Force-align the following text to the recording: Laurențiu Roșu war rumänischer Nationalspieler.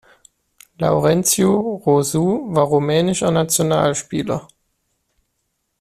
Laurențiu 0.77 1.75
Roșu 1.85 2.51
war 2.55 2.63
rumänischer 2.67 3.29
Nationalspieler. 3.29 4.45